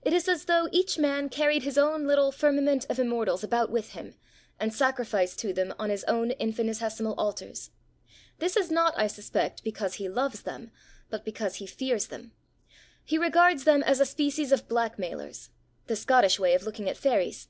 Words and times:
It 0.00 0.14
is 0.14 0.26
as 0.26 0.46
though 0.46 0.70
each 0.72 0.96
man 0.96 1.28
carried 1.28 1.64
his 1.64 1.76
own 1.76 2.06
little 2.06 2.32
firmament 2.32 2.86
of 2.88 2.98
immortals 2.98 3.44
about 3.44 3.70
with 3.70 3.90
him, 3.90 4.14
and 4.58 4.72
sacrificed 4.72 5.38
to 5.40 5.52
them 5.52 5.74
on 5.78 5.90
his 5.90 6.02
own 6.04 6.30
infinitesimal 6.30 7.12
altars. 7.20 7.68
This 8.38 8.56
is 8.56 8.70
not, 8.70 8.94
I 8.96 9.06
suspect, 9.06 9.62
because 9.62 9.96
he 9.96 10.08
loves 10.08 10.44
them, 10.44 10.70
but 11.10 11.26
because 11.26 11.56
he 11.56 11.66
fears 11.66 12.06
them. 12.06 12.32
He 13.04 13.18
regards 13.18 13.64
them 13.64 13.82
as 13.82 14.00
a 14.00 14.06
species 14.06 14.50
of 14.50 14.66
blackmailers 14.66 15.50
the 15.88 15.94
Scottish 15.96 16.38
way 16.38 16.54
of 16.54 16.62
looking 16.62 16.88
at 16.88 16.96
fairies. 16.96 17.48